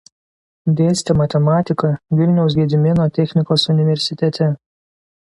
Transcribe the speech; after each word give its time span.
Dėstė 0.77 1.15
matematiką 1.17 1.91
Vilniaus 2.21 2.55
Gedimino 2.59 3.05
technikos 3.19 3.67
universitete. 3.75 4.49